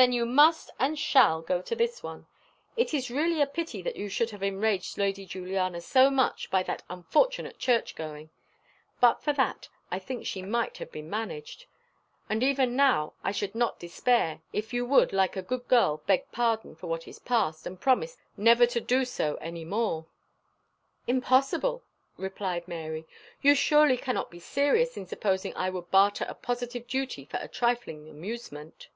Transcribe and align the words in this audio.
"Then 0.00 0.12
you 0.14 0.24
must 0.24 0.70
and 0.78 0.98
shall 0.98 1.42
go 1.42 1.60
to 1.60 1.76
this 1.76 2.02
one. 2.02 2.26
It 2.74 2.94
is 2.94 3.10
really 3.10 3.42
a 3.42 3.46
pity 3.46 3.82
that 3.82 3.96
you 3.96 4.08
should 4.08 4.30
have 4.30 4.42
enraged 4.42 4.96
Lady 4.96 5.26
Juliana 5.26 5.82
so 5.82 6.08
much 6.08 6.50
by 6.50 6.62
that 6.62 6.82
unfortunate 6.88 7.58
church 7.58 7.94
going; 7.94 8.30
but 8.98 9.22
for 9.22 9.34
that, 9.34 9.68
I 9.90 9.98
think 9.98 10.24
she 10.24 10.40
might 10.40 10.78
have 10.78 10.90
been 10.90 11.10
managed; 11.10 11.66
and 12.30 12.42
even 12.42 12.74
now, 12.76 13.12
I 13.22 13.30
should 13.32 13.54
not 13.54 13.78
despair, 13.78 14.40
if 14.54 14.72
you 14.72 14.86
would, 14.86 15.12
like 15.12 15.36
a 15.36 15.42
good 15.42 15.68
girl, 15.68 15.98
beg 16.06 16.32
pardon 16.32 16.74
for 16.76 16.86
what 16.86 17.06
is 17.06 17.18
past, 17.18 17.66
and 17.66 17.78
promise 17.78 18.16
never 18.38 18.64
to 18.68 18.80
do 18.80 19.04
so 19.04 19.34
any 19.34 19.66
more." 19.66 20.06
"Impossible!" 21.06 21.82
replied 22.16 22.66
Mary. 22.66 23.06
"You 23.42 23.54
surely 23.54 23.98
cannot 23.98 24.30
be 24.30 24.40
serious 24.40 24.96
in 24.96 25.04
supposing 25.04 25.54
I 25.56 25.68
would 25.68 25.90
barter 25.90 26.24
a 26.26 26.32
positive 26.34 26.86
duty 26.88 27.26
for 27.26 27.36
a 27.36 27.48
trifling 27.48 28.08
amusement?" 28.08 28.88